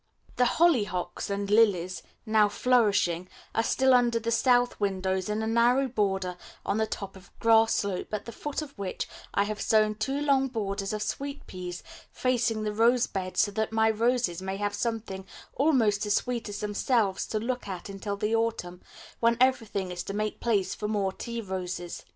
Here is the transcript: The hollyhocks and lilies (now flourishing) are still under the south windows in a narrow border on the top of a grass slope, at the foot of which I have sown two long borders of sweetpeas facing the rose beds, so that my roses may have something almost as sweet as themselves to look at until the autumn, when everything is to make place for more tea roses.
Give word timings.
The 0.37 0.45
hollyhocks 0.57 1.29
and 1.29 1.47
lilies 1.47 2.01
(now 2.25 2.49
flourishing) 2.49 3.29
are 3.53 3.61
still 3.61 3.93
under 3.93 4.17
the 4.19 4.31
south 4.31 4.79
windows 4.79 5.29
in 5.29 5.43
a 5.43 5.45
narrow 5.45 5.87
border 5.87 6.37
on 6.65 6.77
the 6.79 6.87
top 6.87 7.15
of 7.15 7.27
a 7.27 7.39
grass 7.39 7.75
slope, 7.75 8.11
at 8.11 8.25
the 8.25 8.31
foot 8.31 8.63
of 8.63 8.75
which 8.79 9.07
I 9.35 9.43
have 9.43 9.61
sown 9.61 9.93
two 9.93 10.19
long 10.19 10.47
borders 10.47 10.91
of 10.91 11.03
sweetpeas 11.03 11.83
facing 12.11 12.63
the 12.63 12.73
rose 12.73 13.05
beds, 13.05 13.41
so 13.41 13.51
that 13.51 13.71
my 13.71 13.91
roses 13.91 14.41
may 14.41 14.57
have 14.57 14.73
something 14.73 15.27
almost 15.53 16.03
as 16.07 16.15
sweet 16.15 16.49
as 16.49 16.61
themselves 16.61 17.27
to 17.27 17.37
look 17.39 17.67
at 17.67 17.87
until 17.87 18.17
the 18.17 18.33
autumn, 18.35 18.81
when 19.19 19.37
everything 19.39 19.91
is 19.91 20.01
to 20.05 20.15
make 20.15 20.39
place 20.39 20.73
for 20.73 20.87
more 20.87 21.11
tea 21.11 21.41
roses. 21.41 22.03